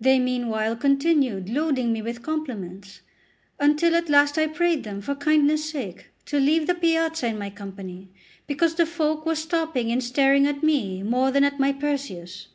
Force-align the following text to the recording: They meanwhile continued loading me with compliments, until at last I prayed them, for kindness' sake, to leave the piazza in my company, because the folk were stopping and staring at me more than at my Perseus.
They 0.00 0.20
meanwhile 0.20 0.76
continued 0.76 1.48
loading 1.50 1.92
me 1.92 2.00
with 2.00 2.22
compliments, 2.22 3.00
until 3.58 3.96
at 3.96 4.08
last 4.08 4.38
I 4.38 4.46
prayed 4.46 4.84
them, 4.84 5.00
for 5.00 5.16
kindness' 5.16 5.68
sake, 5.68 6.10
to 6.26 6.38
leave 6.38 6.68
the 6.68 6.76
piazza 6.76 7.26
in 7.26 7.40
my 7.40 7.50
company, 7.50 8.08
because 8.46 8.76
the 8.76 8.86
folk 8.86 9.26
were 9.26 9.34
stopping 9.34 9.90
and 9.90 10.00
staring 10.00 10.46
at 10.46 10.62
me 10.62 11.02
more 11.02 11.32
than 11.32 11.42
at 11.42 11.58
my 11.58 11.72
Perseus. 11.72 12.46